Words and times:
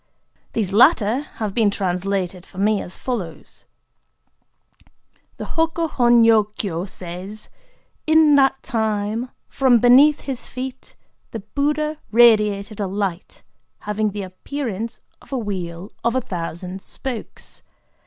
These 0.53 0.73
latter 0.73 1.19
have 1.35 1.53
been 1.53 1.69
translated 1.69 2.43
for 2.43 2.57
me 2.57 2.81
as 2.81 2.97
follows:— 2.97 3.65
The 5.37 5.45
HO 5.45 5.67
KO 5.67 5.87
HON 5.89 6.23
NYO 6.23 6.43
KYO 6.57 6.85
says:—"In 6.89 8.33
that 8.33 8.63
time, 8.63 9.29
from 9.47 9.77
beneath 9.77 10.21
his 10.21 10.47
feet, 10.47 10.95
the 11.29 11.41
Buddha 11.41 11.99
radiated 12.11 12.79
a 12.79 12.87
light 12.87 13.43
having 13.81 14.09
the 14.09 14.23
appearance 14.23 15.01
of 15.21 15.31
a 15.31 15.37
wheel 15.37 15.91
of 16.03 16.15
a 16.15 16.21
thousand 16.21 16.81
spokes. 16.81 17.61